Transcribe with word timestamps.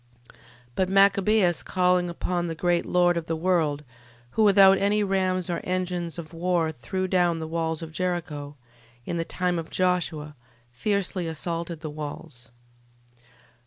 12:15. 0.31 0.35
But 0.73 0.89
Machabeus 0.89 1.61
calling 1.63 2.09
upon 2.09 2.47
the 2.47 2.55
great 2.55 2.87
Lord 2.87 3.17
of 3.17 3.27
the 3.27 3.35
world, 3.35 3.83
who 4.31 4.41
without 4.43 4.79
any 4.79 5.03
rams 5.03 5.47
or 5.47 5.61
engines 5.63 6.17
of 6.17 6.33
war 6.33 6.71
threw 6.71 7.07
down 7.07 7.37
the 7.37 7.47
walls 7.47 7.83
of 7.83 7.91
Jericho, 7.91 8.55
in 9.05 9.17
the 9.17 9.23
time 9.25 9.59
of 9.59 9.69
Josue, 9.69 10.33
fiercely 10.71 11.27
assaulted 11.27 11.81
the 11.81 11.91
walls. 11.91 12.49